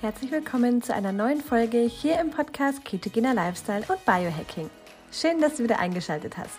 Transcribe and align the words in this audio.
Herzlich 0.00 0.30
willkommen 0.30 0.80
zu 0.80 0.94
einer 0.94 1.10
neuen 1.10 1.40
Folge 1.40 1.78
hier 1.78 2.20
im 2.20 2.30
Podcast 2.30 2.84
Ketogener 2.84 3.34
Lifestyle 3.34 3.82
und 3.88 4.04
Biohacking. 4.04 4.70
Schön, 5.10 5.40
dass 5.40 5.56
du 5.56 5.64
wieder 5.64 5.80
eingeschaltet 5.80 6.38
hast. 6.38 6.56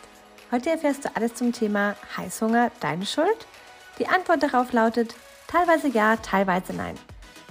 Heute 0.52 0.72
erfährst 0.72 1.06
du 1.06 1.16
alles 1.16 1.36
zum 1.36 1.54
Thema 1.54 1.96
Heißhunger, 2.18 2.70
deine 2.82 3.06
Schuld? 3.06 3.48
Die 3.98 4.10
Antwort 4.10 4.44
darauf 4.44 4.74
lautet 4.74 5.16
teilweise 5.48 5.88
ja, 5.88 6.18
teilweise 6.18 6.74
nein. 6.74 6.96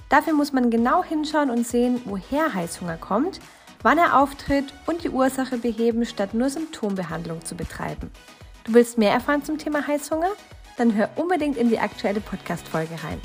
Dafür 0.09 0.33
muss 0.33 0.53
man 0.53 0.69
genau 0.69 1.03
hinschauen 1.03 1.49
und 1.49 1.65
sehen, 1.65 1.99
woher 2.05 2.53
Heißhunger 2.53 2.97
kommt, 2.97 3.39
wann 3.81 3.97
er 3.97 4.19
auftritt 4.19 4.71
und 4.85 5.03
die 5.03 5.09
Ursache 5.09 5.57
beheben, 5.57 6.05
statt 6.05 6.35
nur 6.35 6.51
Symptombehandlung 6.51 7.43
zu 7.43 7.55
betreiben. 7.55 8.11
Du 8.63 8.75
willst 8.75 8.99
mehr 8.99 9.11
erfahren 9.11 9.43
zum 9.43 9.57
Thema 9.57 9.87
Heißhunger? 9.87 10.33
Dann 10.77 10.93
hör 10.93 11.09
unbedingt 11.15 11.57
in 11.57 11.69
die 11.69 11.79
aktuelle 11.79 12.21
Podcast-Folge 12.21 12.93
rein. 13.03 13.19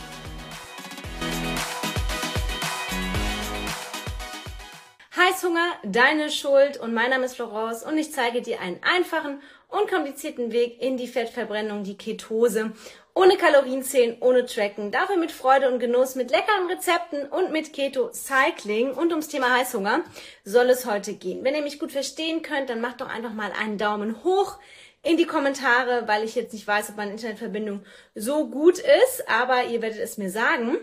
Heißhunger, 5.24 5.72
deine 5.84 6.30
Schuld 6.30 6.76
und 6.76 6.92
mein 6.92 7.08
Name 7.08 7.24
ist 7.24 7.36
Florence 7.36 7.82
und 7.82 7.96
ich 7.96 8.12
zeige 8.12 8.42
dir 8.42 8.60
einen 8.60 8.80
einfachen, 8.82 9.40
unkomplizierten 9.68 10.52
Weg 10.52 10.82
in 10.82 10.98
die 10.98 11.08
Fettverbrennung, 11.08 11.82
die 11.82 11.96
Ketose. 11.96 12.72
Ohne 13.14 13.38
Kalorienzählen, 13.38 14.18
ohne 14.20 14.44
Tracken, 14.44 14.90
dafür 14.90 15.16
mit 15.16 15.32
Freude 15.32 15.72
und 15.72 15.78
Genuss, 15.78 16.14
mit 16.14 16.30
leckeren 16.30 16.66
Rezepten 16.66 17.26
und 17.26 17.52
mit 17.52 17.72
Keto 17.72 18.10
Cycling 18.12 18.92
und 18.92 19.12
ums 19.12 19.28
Thema 19.28 19.50
Heißhunger 19.56 20.02
soll 20.44 20.68
es 20.68 20.84
heute 20.84 21.14
gehen. 21.14 21.42
Wenn 21.42 21.54
ihr 21.54 21.62
mich 21.62 21.78
gut 21.78 21.92
verstehen 21.92 22.42
könnt, 22.42 22.68
dann 22.68 22.82
macht 22.82 23.00
doch 23.00 23.08
einfach 23.08 23.32
mal 23.32 23.52
einen 23.58 23.78
Daumen 23.78 24.24
hoch 24.24 24.58
in 25.02 25.16
die 25.16 25.26
Kommentare, 25.26 26.06
weil 26.06 26.24
ich 26.24 26.34
jetzt 26.34 26.52
nicht 26.52 26.66
weiß, 26.66 26.90
ob 26.90 26.96
meine 26.96 27.12
Internetverbindung 27.12 27.84
so 28.14 28.48
gut 28.50 28.78
ist, 28.78 29.26
aber 29.26 29.64
ihr 29.64 29.80
werdet 29.80 30.00
es 30.00 30.18
mir 30.18 30.30
sagen. 30.30 30.76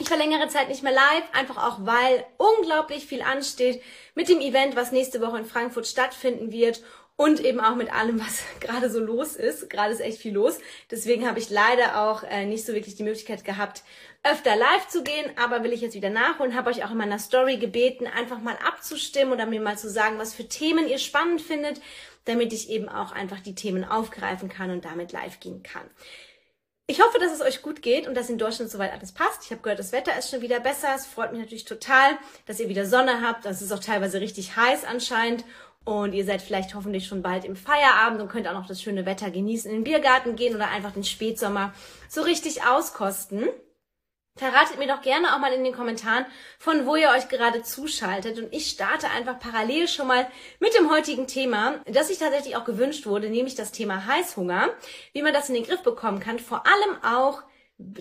Ich 0.00 0.10
war 0.10 0.16
längere 0.16 0.48
Zeit 0.48 0.70
nicht 0.70 0.82
mehr 0.82 0.94
live, 0.94 1.24
einfach 1.34 1.58
auch 1.58 1.84
weil 1.84 2.24
unglaublich 2.38 3.04
viel 3.04 3.20
ansteht 3.20 3.82
mit 4.14 4.30
dem 4.30 4.40
Event, 4.40 4.74
was 4.74 4.92
nächste 4.92 5.20
Woche 5.20 5.36
in 5.36 5.44
Frankfurt 5.44 5.86
stattfinden 5.86 6.52
wird 6.52 6.82
und 7.16 7.38
eben 7.40 7.60
auch 7.60 7.74
mit 7.74 7.92
allem, 7.92 8.18
was 8.18 8.42
gerade 8.60 8.88
so 8.88 8.98
los 8.98 9.36
ist. 9.36 9.68
Gerade 9.68 9.92
ist 9.92 10.00
echt 10.00 10.16
viel 10.16 10.32
los. 10.32 10.58
Deswegen 10.90 11.28
habe 11.28 11.38
ich 11.38 11.50
leider 11.50 12.00
auch 12.00 12.22
äh, 12.22 12.46
nicht 12.46 12.64
so 12.64 12.72
wirklich 12.72 12.94
die 12.94 13.02
Möglichkeit 13.02 13.44
gehabt, 13.44 13.82
öfter 14.22 14.56
live 14.56 14.88
zu 14.88 15.02
gehen, 15.02 15.30
aber 15.36 15.62
will 15.64 15.72
ich 15.74 15.82
jetzt 15.82 15.94
wieder 15.94 16.08
nachholen. 16.08 16.56
Habe 16.56 16.70
euch 16.70 16.82
auch 16.82 16.92
in 16.92 16.96
meiner 16.96 17.18
Story 17.18 17.58
gebeten, 17.58 18.06
einfach 18.06 18.40
mal 18.40 18.56
abzustimmen 18.66 19.34
oder 19.34 19.44
mir 19.44 19.60
mal 19.60 19.76
zu 19.76 19.90
sagen, 19.90 20.18
was 20.18 20.32
für 20.32 20.48
Themen 20.48 20.88
ihr 20.88 20.98
spannend 20.98 21.42
findet, 21.42 21.82
damit 22.24 22.54
ich 22.54 22.70
eben 22.70 22.88
auch 22.88 23.12
einfach 23.12 23.40
die 23.40 23.54
Themen 23.54 23.84
aufgreifen 23.84 24.48
kann 24.48 24.70
und 24.70 24.86
damit 24.86 25.12
live 25.12 25.40
gehen 25.40 25.62
kann. 25.62 25.90
Ich 26.90 27.00
hoffe, 27.00 27.20
dass 27.20 27.32
es 27.32 27.40
euch 27.40 27.62
gut 27.62 27.82
geht 27.82 28.08
und 28.08 28.16
dass 28.16 28.30
in 28.30 28.36
Deutschland 28.36 28.68
soweit 28.68 28.92
alles 28.92 29.12
passt. 29.12 29.44
Ich 29.44 29.52
habe 29.52 29.62
gehört, 29.62 29.78
das 29.78 29.92
Wetter 29.92 30.18
ist 30.18 30.28
schon 30.28 30.40
wieder 30.40 30.58
besser. 30.58 30.88
Es 30.92 31.06
freut 31.06 31.30
mich 31.30 31.40
natürlich 31.40 31.64
total, 31.64 32.18
dass 32.46 32.58
ihr 32.58 32.68
wieder 32.68 32.84
Sonne 32.84 33.22
habt. 33.22 33.44
Das 33.44 33.62
ist 33.62 33.70
auch 33.70 33.78
teilweise 33.78 34.20
richtig 34.20 34.56
heiß 34.56 34.82
anscheinend. 34.82 35.44
Und 35.84 36.14
ihr 36.14 36.24
seid 36.24 36.42
vielleicht 36.42 36.74
hoffentlich 36.74 37.06
schon 37.06 37.22
bald 37.22 37.44
im 37.44 37.54
Feierabend 37.54 38.20
und 38.20 38.28
könnt 38.28 38.48
auch 38.48 38.54
noch 38.54 38.66
das 38.66 38.82
schöne 38.82 39.06
Wetter 39.06 39.30
genießen, 39.30 39.70
in 39.70 39.76
den 39.76 39.84
Biergarten 39.84 40.34
gehen 40.34 40.56
oder 40.56 40.68
einfach 40.68 40.90
den 40.90 41.04
Spätsommer 41.04 41.72
so 42.08 42.22
richtig 42.22 42.64
auskosten. 42.64 43.46
Verratet 44.40 44.78
mir 44.78 44.86
doch 44.86 45.02
gerne 45.02 45.34
auch 45.34 45.38
mal 45.38 45.52
in 45.52 45.64
den 45.64 45.74
Kommentaren, 45.74 46.24
von 46.58 46.86
wo 46.86 46.96
ihr 46.96 47.10
euch 47.10 47.28
gerade 47.28 47.62
zuschaltet. 47.62 48.38
Und 48.38 48.54
ich 48.54 48.70
starte 48.70 49.10
einfach 49.10 49.38
parallel 49.38 49.86
schon 49.86 50.06
mal 50.06 50.26
mit 50.60 50.74
dem 50.74 50.90
heutigen 50.90 51.26
Thema, 51.26 51.82
das 51.84 52.08
sich 52.08 52.16
tatsächlich 52.16 52.56
auch 52.56 52.64
gewünscht 52.64 53.04
wurde, 53.04 53.28
nämlich 53.28 53.54
das 53.54 53.70
Thema 53.70 54.06
Heißhunger. 54.06 54.70
Wie 55.12 55.20
man 55.20 55.34
das 55.34 55.50
in 55.50 55.56
den 55.56 55.64
Griff 55.64 55.82
bekommen 55.82 56.20
kann, 56.20 56.38
vor 56.38 56.66
allem 56.66 57.04
auch 57.04 57.42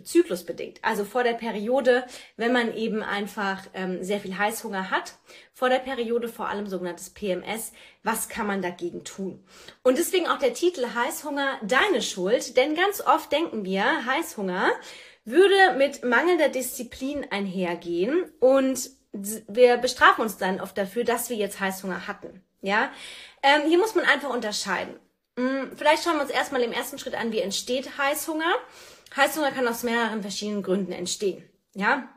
zyklusbedingt. 0.01 0.79
Also 0.81 1.03
vor 1.03 1.23
der 1.23 1.33
Periode, 1.33 2.05
wenn 2.37 2.53
man 2.53 2.73
eben 2.73 3.03
einfach 3.03 3.63
ähm, 3.73 4.01
sehr 4.01 4.21
viel 4.21 4.37
Heißhunger 4.37 4.91
hat. 4.91 5.15
Vor 5.53 5.67
der 5.67 5.79
Periode 5.79 6.29
vor 6.29 6.47
allem 6.47 6.67
sogenanntes 6.67 7.09
PMS. 7.09 7.73
Was 8.03 8.29
kann 8.29 8.47
man 8.47 8.61
dagegen 8.61 9.03
tun? 9.03 9.43
Und 9.83 9.97
deswegen 9.97 10.27
auch 10.27 10.39
der 10.39 10.53
Titel 10.53 10.85
Heißhunger, 10.95 11.59
deine 11.63 12.01
Schuld. 12.01 12.55
Denn 12.55 12.75
ganz 12.75 13.01
oft 13.01 13.29
denken 13.29 13.65
wir, 13.65 14.05
Heißhunger 14.05 14.71
würde 15.29 15.77
mit 15.77 16.03
mangelnder 16.03 16.49
Disziplin 16.49 17.25
einhergehen 17.29 18.31
und 18.39 18.89
wir 19.11 19.77
bestrafen 19.77 20.21
uns 20.21 20.37
dann 20.37 20.61
oft 20.61 20.77
dafür, 20.77 21.03
dass 21.03 21.29
wir 21.29 21.37
jetzt 21.37 21.59
Heißhunger 21.59 22.07
hatten. 22.07 22.43
Ja, 22.61 22.91
ähm, 23.41 23.67
hier 23.67 23.79
muss 23.79 23.95
man 23.95 24.05
einfach 24.05 24.29
unterscheiden. 24.29 24.95
Hm, 25.37 25.71
vielleicht 25.75 26.03
schauen 26.03 26.15
wir 26.15 26.23
uns 26.23 26.31
erstmal 26.31 26.61
im 26.61 26.73
ersten 26.73 26.99
Schritt 26.99 27.15
an, 27.15 27.31
wie 27.31 27.39
entsteht 27.39 27.97
Heißhunger. 27.97 28.53
Heißhunger 29.15 29.51
kann 29.51 29.67
aus 29.67 29.83
mehreren 29.83 30.21
verschiedenen 30.21 30.61
Gründen 30.63 30.91
entstehen. 30.91 31.43
Ja, 31.73 32.09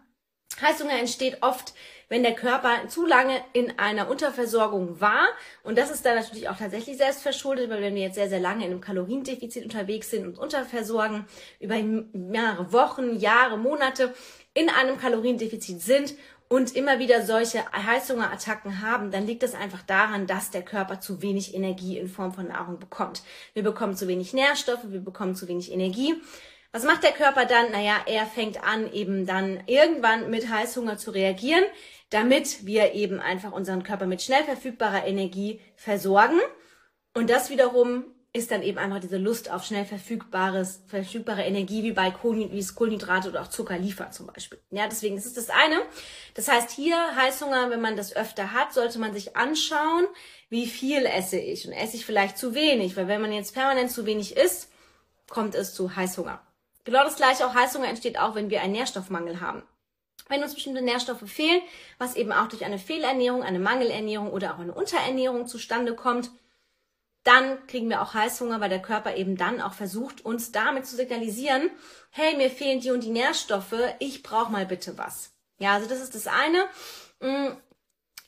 Heißhunger 0.60 0.98
entsteht 0.98 1.38
oft, 1.40 1.74
wenn 2.08 2.22
der 2.22 2.34
Körper 2.34 2.88
zu 2.88 3.06
lange 3.06 3.40
in 3.54 3.78
einer 3.78 4.10
Unterversorgung 4.10 5.00
war. 5.00 5.28
Und 5.62 5.78
das 5.78 5.90
ist 5.90 6.04
dann 6.04 6.16
natürlich 6.16 6.48
auch 6.48 6.58
tatsächlich 6.58 6.98
selbst 6.98 7.22
verschuldet, 7.22 7.70
weil 7.70 7.80
wenn 7.80 7.94
wir 7.94 8.02
jetzt 8.02 8.16
sehr, 8.16 8.28
sehr 8.28 8.38
lange 8.38 8.66
in 8.66 8.70
einem 8.70 8.82
Kaloriendefizit 8.82 9.64
unterwegs 9.64 10.10
sind 10.10 10.26
und 10.26 10.38
unterversorgen, 10.38 11.24
über 11.58 11.76
mehrere 12.12 12.70
Wochen, 12.70 13.18
Jahre, 13.18 13.56
Monate 13.56 14.12
in 14.52 14.68
einem 14.68 14.98
Kaloriendefizit 14.98 15.80
sind 15.80 16.14
und 16.48 16.76
immer 16.76 16.98
wieder 16.98 17.24
solche 17.24 17.64
Heißhungerattacken 17.72 18.82
haben, 18.82 19.10
dann 19.10 19.26
liegt 19.26 19.42
es 19.42 19.54
einfach 19.54 19.80
daran, 19.80 20.26
dass 20.26 20.50
der 20.50 20.62
Körper 20.62 21.00
zu 21.00 21.22
wenig 21.22 21.54
Energie 21.54 21.96
in 21.96 22.08
Form 22.08 22.34
von 22.34 22.48
Nahrung 22.48 22.78
bekommt. 22.78 23.22
Wir 23.54 23.62
bekommen 23.62 23.96
zu 23.96 24.06
wenig 24.06 24.34
Nährstoffe, 24.34 24.84
wir 24.84 25.00
bekommen 25.00 25.34
zu 25.34 25.48
wenig 25.48 25.72
Energie 25.72 26.20
was 26.72 26.84
macht 26.84 27.02
der 27.02 27.12
Körper 27.12 27.44
dann? 27.44 27.70
Naja, 27.70 27.96
er 28.06 28.26
fängt 28.26 28.64
an, 28.64 28.90
eben 28.92 29.26
dann 29.26 29.62
irgendwann 29.66 30.30
mit 30.30 30.48
Heißhunger 30.48 30.96
zu 30.96 31.10
reagieren, 31.10 31.64
damit 32.10 32.64
wir 32.66 32.94
eben 32.94 33.20
einfach 33.20 33.52
unseren 33.52 33.82
Körper 33.82 34.06
mit 34.06 34.22
schnell 34.22 34.42
verfügbarer 34.44 35.06
Energie 35.06 35.60
versorgen. 35.76 36.40
Und 37.14 37.28
das 37.28 37.50
wiederum 37.50 38.04
ist 38.34 38.50
dann 38.50 38.62
eben 38.62 38.78
einfach 38.78 39.00
diese 39.00 39.18
Lust 39.18 39.50
auf 39.50 39.64
schnell 39.64 39.84
verfügbares, 39.84 40.82
verfügbare 40.86 41.42
Energie, 41.42 41.82
wie 41.82 41.92
bei 41.92 42.10
Kohlenhydrate, 42.10 43.28
oder 43.28 43.42
auch 43.42 43.48
Zucker 43.48 43.76
liefert 43.76 44.14
zum 44.14 44.26
Beispiel. 44.26 44.58
Ja, 44.70 44.86
deswegen 44.88 45.18
ist 45.18 45.26
es 45.26 45.34
das 45.34 45.50
eine. 45.50 45.82
Das 46.32 46.48
heißt, 46.48 46.70
hier 46.70 46.96
Heißhunger, 47.14 47.68
wenn 47.68 47.82
man 47.82 47.96
das 47.96 48.16
öfter 48.16 48.54
hat, 48.54 48.72
sollte 48.72 48.98
man 48.98 49.12
sich 49.12 49.36
anschauen, 49.36 50.06
wie 50.48 50.66
viel 50.66 51.04
esse 51.04 51.38
ich 51.38 51.66
und 51.66 51.74
esse 51.74 51.96
ich 51.96 52.06
vielleicht 52.06 52.38
zu 52.38 52.54
wenig, 52.54 52.96
weil 52.96 53.08
wenn 53.08 53.20
man 53.20 53.32
jetzt 53.32 53.52
permanent 53.52 53.90
zu 53.90 54.06
wenig 54.06 54.34
isst, 54.34 54.70
kommt 55.28 55.54
es 55.54 55.74
zu 55.74 55.94
Heißhunger. 55.94 56.40
Genau 56.84 57.04
das 57.04 57.16
gleiche 57.16 57.46
auch 57.46 57.54
Heißhunger 57.54 57.88
entsteht 57.88 58.18
auch, 58.18 58.34
wenn 58.34 58.50
wir 58.50 58.60
einen 58.60 58.72
Nährstoffmangel 58.72 59.40
haben. 59.40 59.62
Wenn 60.28 60.42
uns 60.42 60.54
bestimmte 60.54 60.82
Nährstoffe 60.82 61.28
fehlen, 61.28 61.62
was 61.98 62.16
eben 62.16 62.32
auch 62.32 62.48
durch 62.48 62.64
eine 62.64 62.78
Fehlernährung, 62.78 63.42
eine 63.42 63.58
Mangelernährung 63.58 64.30
oder 64.30 64.54
auch 64.54 64.58
eine 64.58 64.72
Unterernährung 64.72 65.46
zustande 65.46 65.94
kommt, 65.94 66.30
dann 67.24 67.66
kriegen 67.66 67.88
wir 67.88 68.02
auch 68.02 68.14
Heißhunger, 68.14 68.60
weil 68.60 68.68
der 68.68 68.82
Körper 68.82 69.14
eben 69.16 69.36
dann 69.36 69.60
auch 69.60 69.74
versucht, 69.74 70.24
uns 70.24 70.50
damit 70.50 70.86
zu 70.86 70.96
signalisieren, 70.96 71.70
hey, 72.10 72.36
mir 72.36 72.50
fehlen 72.50 72.80
die 72.80 72.90
und 72.90 73.04
die 73.04 73.10
Nährstoffe, 73.10 73.74
ich 74.00 74.22
brauche 74.22 74.50
mal 74.50 74.66
bitte 74.66 74.98
was. 74.98 75.32
Ja, 75.58 75.74
also 75.74 75.88
das 75.88 76.00
ist 76.00 76.14
das 76.14 76.26
eine. 76.26 76.66
Mm, 77.20 77.56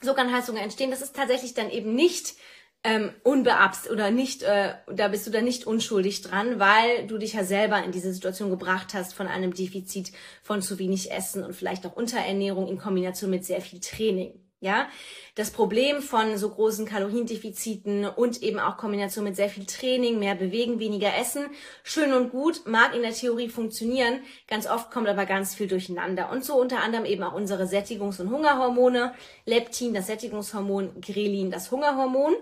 so 0.00 0.14
kann 0.14 0.32
Heißhunger 0.32 0.62
entstehen. 0.62 0.90
Das 0.90 1.02
ist 1.02 1.16
tatsächlich 1.16 1.54
dann 1.54 1.70
eben 1.70 1.94
nicht 1.94 2.36
ähm, 2.84 3.10
unbeabst 3.22 3.90
oder 3.90 4.10
nicht, 4.10 4.42
äh, 4.42 4.74
da 4.92 5.08
bist 5.08 5.26
du 5.26 5.30
da 5.30 5.40
nicht 5.40 5.66
unschuldig 5.66 6.20
dran, 6.20 6.60
weil 6.60 7.06
du 7.06 7.16
dich 7.16 7.32
ja 7.32 7.42
selber 7.42 7.82
in 7.82 7.92
diese 7.92 8.12
Situation 8.12 8.50
gebracht 8.50 8.92
hast 8.92 9.14
von 9.14 9.26
einem 9.26 9.54
Defizit 9.54 10.12
von 10.42 10.60
zu 10.60 10.78
wenig 10.78 11.10
Essen 11.10 11.42
und 11.42 11.54
vielleicht 11.54 11.86
auch 11.86 11.96
Unterernährung 11.96 12.68
in 12.68 12.78
Kombination 12.78 13.30
mit 13.30 13.46
sehr 13.46 13.62
viel 13.62 13.80
Training. 13.80 14.38
Ja, 14.60 14.88
das 15.34 15.50
Problem 15.50 16.00
von 16.00 16.38
so 16.38 16.48
großen 16.48 16.86
Kaloriendefiziten 16.86 18.06
und 18.06 18.42
eben 18.42 18.58
auch 18.58 18.78
Kombination 18.78 19.24
mit 19.24 19.36
sehr 19.36 19.50
viel 19.50 19.66
Training, 19.66 20.18
mehr 20.18 20.34
bewegen, 20.36 20.78
weniger 20.78 21.14
essen, 21.18 21.48
schön 21.82 22.14
und 22.14 22.30
gut, 22.30 22.62
mag 22.64 22.94
in 22.94 23.02
der 23.02 23.12
Theorie 23.12 23.50
funktionieren. 23.50 24.20
Ganz 24.48 24.66
oft 24.66 24.90
kommt 24.90 25.08
aber 25.08 25.26
ganz 25.26 25.54
viel 25.54 25.68
durcheinander. 25.68 26.30
Und 26.30 26.46
so 26.46 26.54
unter 26.54 26.80
anderem 26.80 27.04
eben 27.04 27.22
auch 27.24 27.34
unsere 27.34 27.64
Sättigungs- 27.64 28.22
und 28.22 28.30
Hungerhormone, 28.30 29.12
Leptin, 29.44 29.92
das 29.92 30.06
Sättigungshormon, 30.06 31.02
Grelin, 31.02 31.50
das 31.50 31.70
Hungerhormon 31.70 32.34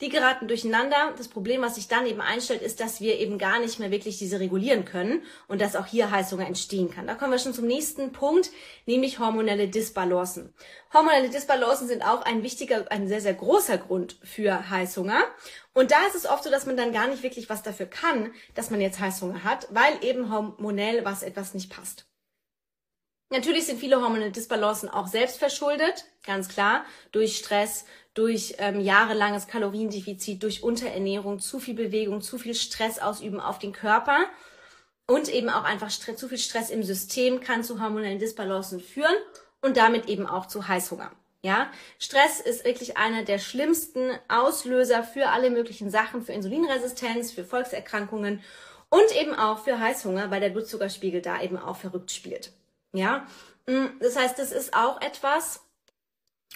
die 0.00 0.08
geraten 0.08 0.48
durcheinander. 0.48 1.14
Das 1.16 1.28
Problem, 1.28 1.62
was 1.62 1.76
sich 1.76 1.86
dann 1.86 2.06
eben 2.06 2.20
einstellt, 2.20 2.62
ist, 2.62 2.80
dass 2.80 3.00
wir 3.00 3.18
eben 3.18 3.38
gar 3.38 3.60
nicht 3.60 3.78
mehr 3.78 3.90
wirklich 3.90 4.18
diese 4.18 4.40
regulieren 4.40 4.84
können 4.84 5.22
und 5.48 5.60
dass 5.60 5.76
auch 5.76 5.86
hier 5.86 6.10
Heißhunger 6.10 6.46
entstehen 6.46 6.90
kann. 6.90 7.06
Da 7.06 7.14
kommen 7.14 7.32
wir 7.32 7.38
schon 7.38 7.54
zum 7.54 7.66
nächsten 7.66 8.12
Punkt, 8.12 8.50
nämlich 8.86 9.18
hormonelle 9.18 9.68
Disbalancen. 9.68 10.54
Hormonelle 10.92 11.30
Disbalancen 11.30 11.86
sind 11.86 12.02
auch 12.02 12.22
ein 12.22 12.42
wichtiger, 12.42 12.90
ein 12.90 13.06
sehr, 13.06 13.20
sehr 13.20 13.34
großer 13.34 13.78
Grund 13.78 14.18
für 14.24 14.70
Heißhunger. 14.70 15.22
Und 15.72 15.90
da 15.90 16.06
ist 16.06 16.16
es 16.16 16.26
oft 16.26 16.44
so, 16.44 16.50
dass 16.50 16.66
man 16.66 16.76
dann 16.76 16.92
gar 16.92 17.06
nicht 17.06 17.22
wirklich 17.22 17.48
was 17.48 17.62
dafür 17.62 17.86
kann, 17.86 18.32
dass 18.54 18.70
man 18.70 18.80
jetzt 18.80 18.98
Heißhunger 18.98 19.44
hat, 19.44 19.68
weil 19.70 20.02
eben 20.02 20.32
hormonell 20.32 21.04
was 21.04 21.22
etwas 21.22 21.54
nicht 21.54 21.70
passt. 21.70 22.06
Natürlich 23.32 23.64
sind 23.64 23.80
viele 23.80 24.02
hormonelle 24.02 24.30
Disbalancen 24.30 24.90
auch 24.90 25.06
selbst 25.06 25.38
verschuldet, 25.38 26.04
ganz 26.22 26.48
klar, 26.48 26.84
durch 27.12 27.38
Stress, 27.38 27.86
durch 28.12 28.56
ähm, 28.58 28.78
jahrelanges 28.78 29.46
Kaloriendefizit, 29.46 30.42
durch 30.42 30.62
Unterernährung, 30.62 31.38
zu 31.38 31.58
viel 31.58 31.72
Bewegung, 31.72 32.20
zu 32.20 32.36
viel 32.36 32.54
Stress 32.54 32.98
ausüben 32.98 33.40
auf 33.40 33.58
den 33.58 33.72
Körper 33.72 34.18
und 35.06 35.30
eben 35.30 35.48
auch 35.48 35.64
einfach 35.64 35.90
Stress, 35.90 36.18
zu 36.18 36.28
viel 36.28 36.36
Stress 36.36 36.68
im 36.68 36.82
System 36.82 37.40
kann 37.40 37.64
zu 37.64 37.80
hormonellen 37.80 38.18
Disbalancen 38.18 38.80
führen 38.80 39.16
und 39.62 39.78
damit 39.78 40.10
eben 40.10 40.26
auch 40.26 40.44
zu 40.44 40.68
Heißhunger. 40.68 41.10
Ja, 41.40 41.70
Stress 41.98 42.38
ist 42.38 42.66
wirklich 42.66 42.98
einer 42.98 43.24
der 43.24 43.38
schlimmsten 43.38 44.10
Auslöser 44.28 45.04
für 45.04 45.30
alle 45.30 45.48
möglichen 45.48 45.88
Sachen, 45.88 46.20
für 46.20 46.32
Insulinresistenz, 46.32 47.32
für 47.32 47.44
Volkserkrankungen 47.44 48.42
und 48.90 49.16
eben 49.18 49.34
auch 49.34 49.64
für 49.64 49.80
Heißhunger, 49.80 50.30
weil 50.30 50.40
der 50.40 50.50
Blutzuckerspiegel 50.50 51.22
da 51.22 51.40
eben 51.40 51.56
auch 51.56 51.76
verrückt 51.76 52.12
spielt. 52.12 52.52
Ja, 52.92 53.26
mm, 53.66 53.98
das 54.00 54.16
heißt, 54.16 54.38
das 54.38 54.52
ist 54.52 54.74
auch 54.74 55.00
etwas, 55.00 55.60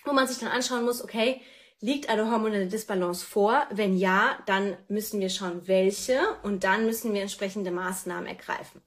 wo 0.04 0.12
man 0.12 0.26
sich 0.26 0.38
dann 0.38 0.50
anschauen 0.50 0.84
muss, 0.84 1.02
okay, 1.02 1.40
liegt 1.80 2.08
eine 2.08 2.30
hormonelle 2.30 2.66
Disbalance 2.66 3.24
vor? 3.24 3.66
Wenn 3.70 3.96
ja, 3.96 4.38
dann 4.46 4.76
müssen 4.88 5.20
wir 5.20 5.28
schauen, 5.28 5.66
welche 5.66 6.20
und 6.42 6.64
dann 6.64 6.86
müssen 6.86 7.12
wir 7.12 7.22
entsprechende 7.22 7.70
Maßnahmen 7.70 8.26
ergreifen. 8.26 8.82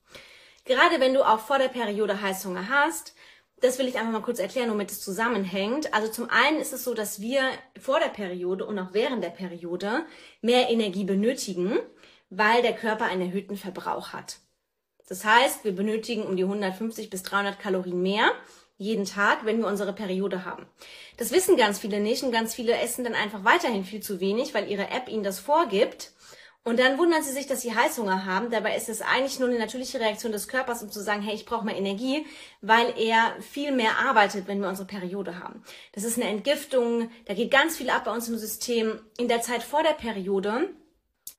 Gerade 0.66 1.00
wenn 1.00 1.14
du 1.14 1.28
auch 1.28 1.40
vor 1.40 1.58
der 1.58 1.68
Periode 1.70 2.22
Heißhunger 2.22 2.70
hast, 2.70 3.16
das 3.62 3.78
will 3.78 3.88
ich 3.88 3.98
einfach 3.98 4.12
mal 4.12 4.22
kurz 4.22 4.40
erklären, 4.40 4.70
womit 4.70 4.92
es 4.92 5.02
zusammenhängt. 5.02 5.94
Also 5.94 6.10
zum 6.12 6.30
einen 6.30 6.60
ist 6.60 6.74
es 6.74 6.84
so, 6.84 6.94
dass 6.94 7.20
wir 7.20 7.42
vor 7.78 8.00
der 8.00 8.08
Periode 8.08 8.66
und 8.66 8.80
auch 8.80 8.94
während 8.94 9.24
der 9.24 9.30
Periode 9.30 10.06
mehr 10.42 10.70
Energie 10.70 11.04
benötigen, 11.04 11.78
weil 12.30 12.62
der 12.62 12.74
Körper 12.74 13.06
einen 13.06 13.22
erhöhten 13.22 13.58
Verbrauch 13.58 14.14
hat. 14.14 14.38
Das 15.10 15.26
heißt, 15.26 15.66
wir 15.66 15.74
benötigen 15.74 16.24
um 16.24 16.38
die 16.38 16.44
150 16.44 17.10
bis 17.10 17.24
300 17.24 17.60
Kalorien 17.60 18.02
mehr 18.02 18.32
jeden 18.78 19.04
Tag, 19.04 19.44
wenn 19.44 19.60
wir 19.60 19.68
unsere 19.68 19.92
Periode 19.92 20.46
haben. 20.46 20.66
Das 21.18 21.32
wissen 21.32 21.58
ganz 21.58 21.80
viele 21.80 22.00
nicht 22.00 22.24
und 22.24 22.32
ganz 22.32 22.56
viele 22.56 22.78
essen 22.78 23.04
dann 23.04 23.16
einfach 23.16 23.44
weiterhin 23.44 23.84
viel 23.84 24.02
zu 24.02 24.22
wenig, 24.22 24.54
weil 24.54 24.72
ihre 24.72 24.90
App 24.90 25.10
ihnen 25.10 25.24
das 25.24 25.40
vorgibt 25.40 26.14
und 26.64 26.78
dann 26.78 26.98
wundern 26.98 27.24
sie 27.24 27.32
sich, 27.32 27.48
dass 27.48 27.62
sie 27.62 27.74
Heißhunger 27.74 28.26
haben. 28.26 28.52
Dabei 28.52 28.76
ist 28.76 28.90
es 28.90 29.02
eigentlich 29.02 29.40
nur 29.40 29.50
eine 29.50 29.58
natürliche 29.58 30.00
Reaktion 30.00 30.32
des 30.32 30.48
Körpers, 30.48 30.84
um 30.84 30.92
zu 30.92 31.02
sagen, 31.02 31.22
hey, 31.22 31.34
ich 31.34 31.46
brauche 31.46 31.66
mehr 31.66 31.78
Energie, 31.78 32.26
weil 32.62 32.94
er 32.98 33.34
viel 33.42 33.72
mehr 33.72 33.98
arbeitet, 33.98 34.48
wenn 34.48 34.62
wir 34.62 34.70
unsere 34.70 34.88
Periode 34.88 35.40
haben. 35.40 35.64
Das 35.94 36.04
ist 36.04 36.18
eine 36.18 36.30
Entgiftung, 36.30 37.10
da 37.26 37.34
geht 37.34 37.50
ganz 37.50 37.78
viel 37.78 37.90
ab 37.90 38.04
bei 38.06 38.12
uns 38.12 38.28
im 38.30 38.38
System. 38.38 39.00
In 39.18 39.28
der 39.28 39.42
Zeit 39.42 39.64
vor 39.64 39.84
der 39.84 39.94
Periode 39.94 40.70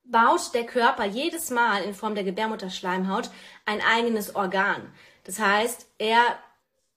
baut 0.03 0.53
der 0.53 0.65
Körper 0.65 1.05
jedes 1.05 1.49
Mal 1.49 1.83
in 1.83 1.93
Form 1.93 2.15
der 2.15 2.23
Gebärmutterschleimhaut 2.23 3.29
ein 3.65 3.81
eigenes 3.81 4.35
Organ. 4.35 4.93
Das 5.23 5.39
heißt, 5.39 5.87
er 5.97 6.21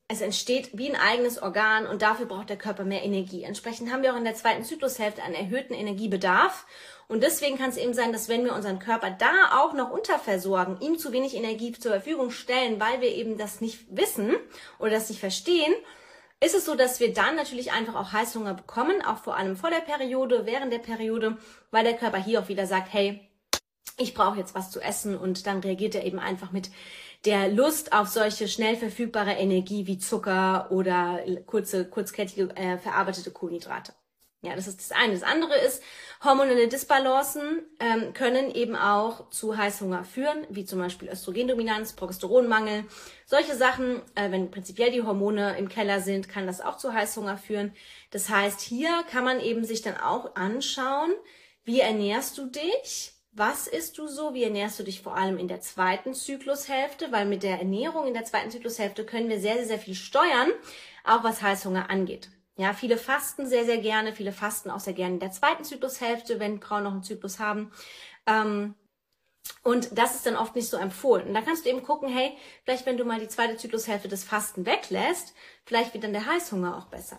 es 0.06 0.20
entsteht 0.20 0.70
wie 0.74 0.90
ein 0.90 1.00
eigenes 1.00 1.40
Organ 1.40 1.86
und 1.86 2.02
dafür 2.02 2.26
braucht 2.26 2.50
der 2.50 2.58
Körper 2.58 2.84
mehr 2.84 3.04
Energie. 3.04 3.42
Entsprechend 3.42 3.90
haben 3.90 4.02
wir 4.02 4.12
auch 4.12 4.18
in 4.18 4.24
der 4.24 4.34
zweiten 4.34 4.62
Zyklushälfte 4.62 5.22
einen 5.22 5.34
erhöhten 5.34 5.72
Energiebedarf 5.72 6.66
und 7.08 7.22
deswegen 7.22 7.56
kann 7.56 7.70
es 7.70 7.76
eben 7.76 7.94
sein, 7.94 8.12
dass 8.12 8.28
wenn 8.28 8.44
wir 8.44 8.54
unseren 8.54 8.78
Körper 8.78 9.10
da 9.10 9.60
auch 9.62 9.72
noch 9.72 9.90
unterversorgen, 9.90 10.80
ihm 10.80 10.98
zu 10.98 11.12
wenig 11.12 11.34
Energie 11.34 11.72
zur 11.72 11.92
Verfügung 11.92 12.30
stellen, 12.30 12.80
weil 12.80 13.00
wir 13.00 13.10
eben 13.10 13.38
das 13.38 13.60
nicht 13.60 13.84
wissen 13.88 14.34
oder 14.78 14.90
das 14.90 15.08
nicht 15.08 15.20
verstehen, 15.20 15.74
ist 16.44 16.54
es 16.54 16.64
so, 16.64 16.74
dass 16.74 17.00
wir 17.00 17.12
dann 17.12 17.36
natürlich 17.36 17.72
einfach 17.72 17.94
auch 17.94 18.12
Heißhunger 18.12 18.54
bekommen, 18.54 19.02
auch 19.02 19.18
vor 19.18 19.36
allem 19.36 19.56
vor 19.56 19.70
der 19.70 19.80
Periode, 19.80 20.46
während 20.46 20.72
der 20.72 20.78
Periode, 20.78 21.38
weil 21.70 21.84
der 21.84 21.96
Körper 21.96 22.18
hier 22.18 22.40
auch 22.40 22.48
wieder 22.48 22.66
sagt, 22.66 22.92
hey, 22.92 23.20
ich 23.96 24.14
brauche 24.14 24.38
jetzt 24.38 24.54
was 24.54 24.70
zu 24.70 24.80
essen 24.80 25.16
und 25.16 25.46
dann 25.46 25.60
reagiert 25.60 25.94
er 25.94 26.04
eben 26.04 26.18
einfach 26.18 26.52
mit 26.52 26.70
der 27.24 27.48
Lust 27.48 27.92
auf 27.92 28.08
solche 28.08 28.48
schnell 28.48 28.76
verfügbare 28.76 29.32
Energie 29.32 29.86
wie 29.86 29.98
Zucker 29.98 30.68
oder 30.70 31.20
kurze, 31.46 31.86
kurzkettige 31.86 32.54
äh, 32.56 32.78
verarbeitete 32.78 33.30
Kohlenhydrate. 33.30 33.92
Ja, 34.44 34.54
das 34.54 34.68
ist 34.68 34.78
das 34.78 34.92
eine. 34.92 35.14
Das 35.14 35.22
andere 35.22 35.56
ist, 35.56 35.82
hormonelle 36.22 36.68
Disbalancen 36.68 37.62
ähm, 37.80 38.12
können 38.12 38.54
eben 38.54 38.76
auch 38.76 39.30
zu 39.30 39.56
Heißhunger 39.56 40.04
führen, 40.04 40.46
wie 40.50 40.64
zum 40.64 40.78
Beispiel 40.78 41.08
Östrogendominanz, 41.08 41.94
Progesteronmangel. 41.94 42.84
Solche 43.24 43.54
Sachen, 43.54 44.02
äh, 44.14 44.30
wenn 44.30 44.50
prinzipiell 44.50 44.90
die 44.90 45.02
Hormone 45.02 45.56
im 45.56 45.68
Keller 45.68 46.00
sind, 46.00 46.28
kann 46.28 46.46
das 46.46 46.60
auch 46.60 46.76
zu 46.76 46.92
Heißhunger 46.92 47.38
führen. 47.38 47.72
Das 48.10 48.28
heißt, 48.28 48.60
hier 48.60 49.02
kann 49.10 49.24
man 49.24 49.40
eben 49.40 49.64
sich 49.64 49.82
dann 49.82 49.96
auch 49.96 50.36
anschauen, 50.36 51.12
wie 51.64 51.80
ernährst 51.80 52.36
du 52.36 52.46
dich? 52.46 53.12
Was 53.32 53.66
isst 53.66 53.98
du 53.98 54.06
so? 54.06 54.34
Wie 54.34 54.44
ernährst 54.44 54.78
du 54.78 54.84
dich 54.84 55.02
vor 55.02 55.16
allem 55.16 55.38
in 55.38 55.48
der 55.48 55.60
zweiten 55.60 56.14
Zyklushälfte? 56.14 57.10
Weil 57.10 57.26
mit 57.26 57.42
der 57.42 57.58
Ernährung 57.58 58.06
in 58.06 58.14
der 58.14 58.24
zweiten 58.24 58.50
Zyklushälfte 58.50 59.04
können 59.04 59.28
wir 59.28 59.40
sehr, 59.40 59.56
sehr, 59.56 59.66
sehr 59.66 59.78
viel 59.78 59.94
steuern, 59.94 60.50
auch 61.02 61.24
was 61.24 61.42
Heißhunger 61.42 61.90
angeht. 61.90 62.28
Ja, 62.56 62.72
viele 62.72 62.98
fasten 62.98 63.46
sehr, 63.48 63.64
sehr 63.64 63.78
gerne, 63.78 64.14
viele 64.14 64.32
fasten 64.32 64.70
auch 64.70 64.80
sehr 64.80 64.92
gerne 64.92 65.14
in 65.14 65.20
der 65.20 65.32
zweiten 65.32 65.64
Zyklushälfte, 65.64 66.38
wenn 66.38 66.60
Frauen 66.60 66.84
noch 66.84 66.92
einen 66.92 67.02
Zyklus 67.02 67.40
haben. 67.40 67.72
Ähm, 68.26 68.74
und 69.62 69.98
das 69.98 70.14
ist 70.14 70.26
dann 70.26 70.36
oft 70.36 70.54
nicht 70.54 70.68
so 70.68 70.76
empfohlen. 70.76 71.28
Und 71.28 71.34
da 71.34 71.42
kannst 71.42 71.64
du 71.64 71.70
eben 71.70 71.82
gucken, 71.82 72.08
hey, 72.08 72.36
vielleicht 72.64 72.86
wenn 72.86 72.96
du 72.96 73.04
mal 73.04 73.20
die 73.20 73.28
zweite 73.28 73.56
Zyklushälfte 73.56 74.08
des 74.08 74.24
Fasten 74.24 74.66
weglässt, 74.66 75.34
vielleicht 75.64 75.94
wird 75.94 76.04
dann 76.04 76.12
der 76.12 76.26
Heißhunger 76.26 76.76
auch 76.78 76.86
besser. 76.86 77.18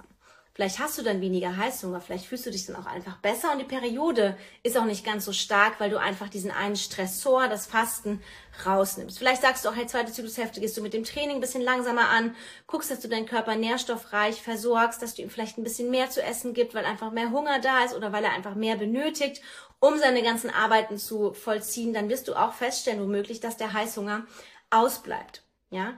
Vielleicht 0.55 0.79
hast 0.79 0.97
du 0.97 1.01
dann 1.01 1.19
weniger 1.19 1.57
Heißhunger, 1.57 1.99
vielleicht 1.99 2.27
fühlst 2.27 2.45
du 2.45 2.49
dich 2.49 2.65
dann 2.65 2.77
auch 2.77 2.85
einfach 2.85 3.17
besser 3.17 3.51
und 3.51 3.59
die 3.59 3.65
Periode 3.65 4.37
ist 4.63 4.77
auch 4.77 4.85
nicht 4.85 5.03
ganz 5.03 5.25
so 5.25 5.33
stark, 5.33 5.81
weil 5.81 5.89
du 5.89 5.99
einfach 5.99 6.29
diesen 6.29 6.49
einen 6.49 6.77
Stressor, 6.77 7.49
das 7.49 7.67
Fasten, 7.67 8.21
rausnimmst. 8.65 9.17
Vielleicht 9.17 9.41
sagst 9.41 9.65
du 9.65 9.69
auch, 9.69 9.75
hey, 9.75 9.85
zweite 9.85 10.13
Zyklushälfte 10.13 10.61
gehst 10.61 10.77
du 10.77 10.81
mit 10.81 10.93
dem 10.93 11.03
Training 11.03 11.35
ein 11.35 11.41
bisschen 11.41 11.61
langsamer 11.61 12.07
an, 12.07 12.33
guckst, 12.67 12.89
dass 12.89 13.01
du 13.01 13.09
deinen 13.09 13.25
Körper 13.25 13.57
nährstoffreich 13.57 14.41
versorgst, 14.41 15.01
dass 15.01 15.13
du 15.13 15.23
ihm 15.23 15.29
vielleicht 15.29 15.57
ein 15.57 15.65
bisschen 15.65 15.91
mehr 15.91 16.09
zu 16.09 16.23
essen 16.23 16.53
gibt, 16.53 16.73
weil 16.73 16.85
einfach 16.85 17.11
mehr 17.11 17.31
Hunger 17.31 17.59
da 17.59 17.83
ist 17.83 17.93
oder 17.93 18.13
weil 18.13 18.23
er 18.23 18.31
einfach 18.31 18.55
mehr 18.55 18.77
benötigt, 18.77 19.41
um 19.81 19.97
seine 19.97 20.23
ganzen 20.23 20.49
Arbeiten 20.49 20.97
zu 20.97 21.33
vollziehen. 21.33 21.93
Dann 21.93 22.07
wirst 22.07 22.29
du 22.29 22.33
auch 22.33 22.53
feststellen, 22.53 23.01
womöglich, 23.01 23.41
dass 23.41 23.57
der 23.57 23.73
Heißhunger 23.73 24.25
ausbleibt. 24.69 25.43
Ja, 25.69 25.97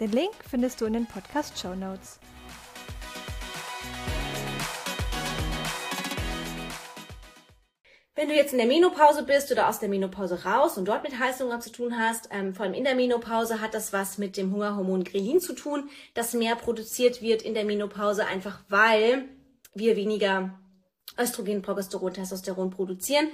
Den 0.00 0.12
Link 0.12 0.32
findest 0.48 0.80
du 0.80 0.86
in 0.86 0.94
den 0.94 1.04
Podcast 1.04 1.58
Show 1.58 1.74
Notes. 1.74 2.18
Wenn 8.14 8.28
du 8.30 8.34
jetzt 8.34 8.52
in 8.52 8.58
der 8.58 8.66
Menopause 8.66 9.24
bist 9.24 9.52
oder 9.52 9.68
aus 9.68 9.78
der 9.78 9.90
Menopause 9.90 10.42
raus 10.44 10.78
und 10.78 10.88
dort 10.88 11.02
mit 11.02 11.18
Heißhunger 11.18 11.60
zu 11.60 11.70
tun 11.70 11.98
hast, 11.98 12.30
ähm, 12.32 12.54
vor 12.54 12.64
allem 12.64 12.74
in 12.74 12.84
der 12.84 12.94
Menopause 12.94 13.60
hat 13.60 13.74
das 13.74 13.92
was 13.92 14.16
mit 14.16 14.38
dem 14.38 14.52
Hungerhormon 14.52 15.04
Grelin 15.04 15.38
zu 15.38 15.52
tun, 15.52 15.90
das 16.14 16.32
mehr 16.32 16.56
produziert 16.56 17.20
wird 17.20 17.42
in 17.42 17.52
der 17.52 17.66
Menopause, 17.66 18.24
einfach 18.24 18.60
weil 18.70 19.26
wir 19.74 19.96
weniger 19.96 20.58
Östrogen, 21.18 21.60
Progesteron, 21.60 22.14
Testosteron 22.14 22.70
produzieren 22.70 23.28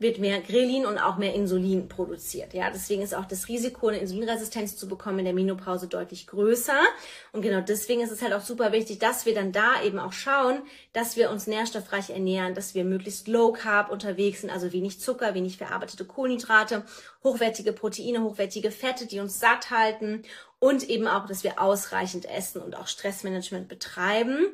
wird 0.00 0.18
mehr 0.18 0.40
Grelin 0.40 0.86
und 0.86 0.96
auch 0.96 1.18
mehr 1.18 1.34
Insulin 1.34 1.86
produziert. 1.86 2.54
Ja, 2.54 2.70
deswegen 2.70 3.02
ist 3.02 3.14
auch 3.14 3.26
das 3.26 3.48
Risiko, 3.48 3.88
eine 3.88 3.98
Insulinresistenz 3.98 4.76
zu 4.78 4.88
bekommen 4.88 5.18
in 5.18 5.26
der 5.26 5.34
Menopause 5.34 5.88
deutlich 5.88 6.26
größer. 6.26 6.80
Und 7.32 7.42
genau 7.42 7.60
deswegen 7.60 8.00
ist 8.00 8.10
es 8.10 8.22
halt 8.22 8.32
auch 8.32 8.40
super 8.40 8.72
wichtig, 8.72 8.98
dass 8.98 9.26
wir 9.26 9.34
dann 9.34 9.52
da 9.52 9.82
eben 9.84 9.98
auch 9.98 10.14
schauen, 10.14 10.62
dass 10.94 11.16
wir 11.16 11.30
uns 11.30 11.46
nährstoffreich 11.46 12.08
ernähren, 12.08 12.54
dass 12.54 12.74
wir 12.74 12.84
möglichst 12.84 13.28
low 13.28 13.52
carb 13.52 13.92
unterwegs 13.92 14.40
sind, 14.40 14.48
also 14.48 14.72
wenig 14.72 15.00
Zucker, 15.00 15.34
wenig 15.34 15.58
verarbeitete 15.58 16.06
Kohlenhydrate, 16.06 16.82
hochwertige 17.22 17.74
Proteine, 17.74 18.22
hochwertige 18.22 18.70
Fette, 18.70 19.06
die 19.06 19.20
uns 19.20 19.38
satt 19.38 19.70
halten 19.70 20.22
und 20.60 20.88
eben 20.88 21.06
auch, 21.06 21.26
dass 21.26 21.44
wir 21.44 21.60
ausreichend 21.60 22.24
essen 22.24 22.62
und 22.62 22.74
auch 22.74 22.86
Stressmanagement 22.86 23.68
betreiben 23.68 24.46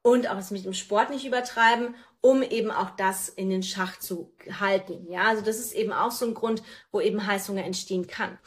und 0.00 0.30
auch 0.30 0.38
es 0.38 0.50
mit 0.50 0.64
dem 0.64 0.72
Sport 0.72 1.10
nicht 1.10 1.26
übertreiben 1.26 1.94
um 2.24 2.42
eben 2.42 2.70
auch 2.70 2.88
das 2.96 3.28
in 3.28 3.50
den 3.50 3.62
Schach 3.62 3.98
zu 3.98 4.32
halten. 4.58 5.06
Ja, 5.10 5.24
also 5.24 5.44
das 5.44 5.58
ist 5.58 5.74
eben 5.74 5.92
auch 5.92 6.10
so 6.10 6.24
ein 6.24 6.32
Grund, 6.32 6.62
wo 6.90 7.02
eben 7.02 7.26
Heißhunger 7.26 7.62
entstehen 7.62 8.06
kann. 8.06 8.38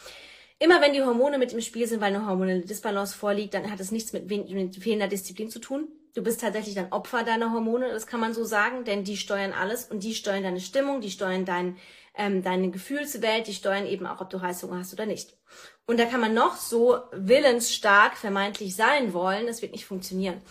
Immer 0.57 0.81
wenn 0.81 0.93
die 0.93 1.03
Hormone 1.03 1.37
mit 1.37 1.53
im 1.53 1.61
Spiel 1.61 1.85
sind, 1.85 2.01
weil 2.01 2.15
eine 2.15 2.25
hormonelle 2.25 2.61
Disbalance 2.61 3.15
vorliegt, 3.15 3.53
dann 3.53 3.69
hat 3.69 3.79
es 3.79 3.91
nichts 3.91 4.13
mit, 4.13 4.27
mit 4.31 4.75
fehlender 4.77 5.07
Disziplin 5.07 5.51
zu 5.51 5.59
tun. 5.59 5.89
Du 6.15 6.23
bist 6.23 6.41
tatsächlich 6.41 6.73
dann 6.73 6.91
Opfer 6.91 7.23
deiner 7.23 7.53
Hormone, 7.53 7.89
das 7.89 8.07
kann 8.07 8.19
man 8.19 8.33
so 8.33 8.43
sagen, 8.45 8.83
denn 8.83 9.03
die 9.03 9.15
steuern 9.15 9.53
alles 9.53 9.85
und 9.85 10.03
die 10.03 10.15
steuern 10.15 10.41
deine 10.41 10.59
Stimmung, 10.59 10.99
die 10.99 11.11
steuern 11.11 11.45
dein, 11.45 11.77
ähm, 12.15 12.41
deine 12.41 12.71
Gefühlswelt, 12.71 13.45
die 13.45 13.53
steuern 13.53 13.85
eben 13.85 14.07
auch, 14.07 14.21
ob 14.21 14.31
du 14.31 14.41
Heißhunger 14.41 14.79
hast 14.79 14.93
oder 14.93 15.05
nicht. 15.05 15.37
Und 15.85 15.99
da 15.99 16.05
kann 16.05 16.19
man 16.21 16.33
noch 16.33 16.55
so 16.55 16.97
willensstark 17.11 18.17
vermeintlich 18.17 18.75
sein 18.75 19.13
wollen, 19.13 19.45
das 19.45 19.61
wird 19.61 19.73
nicht 19.73 19.85
funktionieren. 19.85 20.41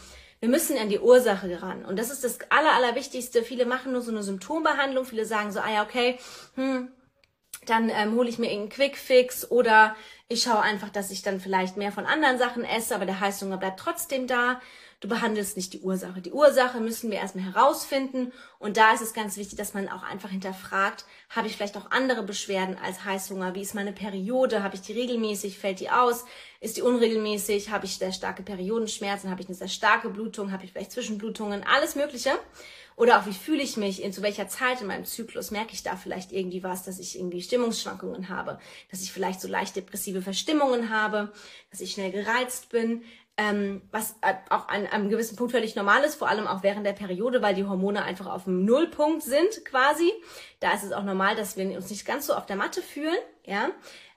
Wir 0.40 0.48
müssen 0.48 0.76
an 0.78 0.88
die 0.88 1.00
Ursache 1.00 1.62
ran. 1.62 1.84
Und 1.84 1.98
das 1.98 2.10
ist 2.10 2.24
das 2.24 2.38
Aller, 2.50 2.74
Allerwichtigste. 2.74 3.42
Viele 3.42 3.66
machen 3.66 3.92
nur 3.92 4.02
so 4.02 4.10
eine 4.10 4.22
Symptombehandlung. 4.22 5.04
Viele 5.04 5.24
sagen 5.24 5.50
so, 5.50 5.60
ah 5.60 5.72
ja, 5.72 5.82
okay, 5.82 6.18
hm, 6.54 6.88
dann 7.64 7.90
ähm, 7.90 8.14
hole 8.14 8.28
ich 8.28 8.38
mir 8.38 8.50
irgendeinen 8.50 8.70
Quickfix 8.70 9.50
oder 9.50 9.96
ich 10.28 10.42
schaue 10.42 10.60
einfach, 10.60 10.90
dass 10.90 11.10
ich 11.10 11.22
dann 11.22 11.40
vielleicht 11.40 11.76
mehr 11.76 11.92
von 11.92 12.06
anderen 12.06 12.38
Sachen 12.38 12.64
esse, 12.64 12.94
aber 12.94 13.06
der 13.06 13.20
Heißhunger 13.20 13.58
bleibt 13.58 13.80
trotzdem 13.80 14.26
da. 14.26 14.60
Du 15.00 15.08
behandelst 15.08 15.58
nicht 15.58 15.74
die 15.74 15.80
Ursache. 15.80 16.22
Die 16.22 16.32
Ursache 16.32 16.80
müssen 16.80 17.10
wir 17.10 17.18
erstmal 17.18 17.44
herausfinden. 17.52 18.32
Und 18.58 18.78
da 18.78 18.94
ist 18.94 19.02
es 19.02 19.12
ganz 19.12 19.36
wichtig, 19.36 19.58
dass 19.58 19.74
man 19.74 19.88
auch 19.88 20.02
einfach 20.02 20.30
hinterfragt, 20.30 21.04
habe 21.28 21.48
ich 21.48 21.56
vielleicht 21.56 21.76
auch 21.76 21.90
andere 21.90 22.22
Beschwerden 22.22 22.78
als 22.82 23.04
Heißhunger? 23.04 23.54
Wie 23.54 23.60
ist 23.60 23.74
meine 23.74 23.92
Periode? 23.92 24.62
Habe 24.62 24.74
ich 24.74 24.80
die 24.80 24.94
regelmäßig? 24.94 25.58
Fällt 25.58 25.80
die 25.80 25.90
aus? 25.90 26.24
Ist 26.60 26.78
die 26.78 26.82
unregelmäßig? 26.82 27.70
Habe 27.70 27.84
ich 27.84 27.98
sehr 27.98 28.12
starke 28.12 28.42
Periodenschmerzen? 28.42 29.30
Habe 29.30 29.42
ich 29.42 29.48
eine 29.48 29.56
sehr 29.56 29.68
starke 29.68 30.08
Blutung? 30.08 30.50
Habe 30.50 30.64
ich 30.64 30.72
vielleicht 30.72 30.92
Zwischenblutungen? 30.92 31.62
Alles 31.62 31.94
Mögliche. 31.94 32.32
Oder 32.96 33.20
auch 33.20 33.26
wie 33.26 33.34
fühle 33.34 33.62
ich 33.62 33.76
mich, 33.76 34.02
in 34.02 34.14
zu 34.14 34.22
welcher 34.22 34.48
Zeit 34.48 34.80
in 34.80 34.86
meinem 34.86 35.04
Zyklus 35.04 35.50
merke 35.50 35.74
ich 35.74 35.82
da 35.82 35.96
vielleicht 35.96 36.32
irgendwie 36.32 36.62
was, 36.62 36.82
dass 36.82 36.98
ich 36.98 37.18
irgendwie 37.18 37.42
Stimmungsschwankungen 37.42 38.30
habe, 38.30 38.58
dass 38.90 39.02
ich 39.02 39.12
vielleicht 39.12 39.42
so 39.42 39.48
leicht 39.48 39.76
depressive 39.76 40.22
Verstimmungen 40.22 40.88
habe, 40.88 41.30
dass 41.70 41.82
ich 41.82 41.92
schnell 41.92 42.10
gereizt 42.10 42.70
bin, 42.70 43.02
ähm, 43.36 43.82
was 43.90 44.16
auch 44.48 44.68
an, 44.68 44.86
einem 44.86 45.10
gewissen 45.10 45.36
Punkt 45.36 45.52
völlig 45.52 45.76
normal 45.76 46.02
ist, 46.04 46.14
vor 46.14 46.28
allem 46.28 46.46
auch 46.46 46.62
während 46.62 46.86
der 46.86 46.94
Periode, 46.94 47.42
weil 47.42 47.54
die 47.54 47.66
Hormone 47.66 48.02
einfach 48.02 48.26
auf 48.26 48.44
dem 48.44 48.64
Nullpunkt 48.64 49.22
sind 49.22 49.64
quasi. 49.64 50.10
Da 50.60 50.72
ist 50.72 50.84
es 50.84 50.92
auch 50.92 51.02
normal, 51.02 51.36
dass 51.36 51.56
wir 51.56 51.66
uns 51.76 51.90
nicht 51.90 52.06
ganz 52.06 52.26
so 52.26 52.34
auf 52.34 52.46
der 52.46 52.56
Matte 52.56 52.82
fühlen, 52.82 53.18
ja. 53.44 53.70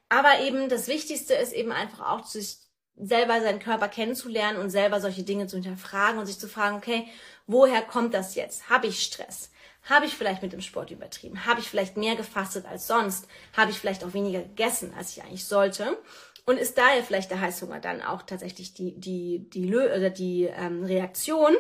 Aber 0.07 0.39
eben 0.39 0.69
das 0.69 0.87
Wichtigste 0.87 1.33
ist 1.35 1.53
eben 1.53 1.71
einfach 1.71 2.09
auch, 2.09 2.25
sich 2.25 2.57
selber 2.95 3.41
seinen 3.41 3.59
Körper 3.59 3.87
kennenzulernen 3.87 4.57
und 4.57 4.69
selber 4.69 4.99
solche 4.99 5.23
Dinge 5.23 5.47
zu 5.47 5.55
hinterfragen 5.55 6.19
und 6.19 6.25
sich 6.25 6.39
zu 6.39 6.47
fragen, 6.47 6.77
okay, 6.77 7.07
woher 7.47 7.81
kommt 7.81 8.13
das 8.13 8.35
jetzt? 8.35 8.69
Habe 8.69 8.87
ich 8.87 9.03
Stress? 9.03 9.51
Habe 9.83 10.05
ich 10.05 10.15
vielleicht 10.15 10.41
mit 10.41 10.51
dem 10.51 10.61
Sport 10.61 10.91
übertrieben? 10.91 11.45
Habe 11.45 11.61
ich 11.61 11.69
vielleicht 11.69 11.95
mehr 11.95 12.15
gefastet 12.15 12.65
als 12.65 12.87
sonst? 12.87 13.27
Habe 13.55 13.71
ich 13.71 13.79
vielleicht 13.79 14.03
auch 14.03 14.13
weniger 14.13 14.41
gegessen, 14.41 14.93
als 14.97 15.11
ich 15.11 15.23
eigentlich 15.23 15.45
sollte? 15.45 15.97
Und 16.49 16.57
ist 16.57 16.79
daher 16.79 17.03
vielleicht 17.03 17.29
der 17.29 17.41
Heißhunger 17.41 17.79
dann 17.79 18.01
auch 18.01 18.23
tatsächlich 18.23 18.73
die, 18.73 18.99
die, 18.99 19.47
die, 19.51 19.71
oder 19.71 20.09
die 20.09 20.45
ähm, 20.45 20.83
Reaktion? 20.83 21.55